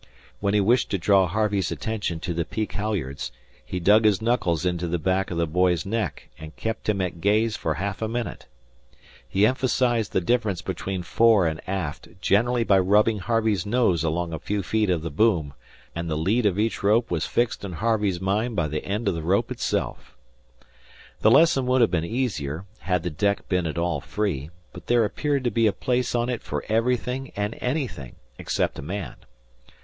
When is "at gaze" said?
7.01-7.55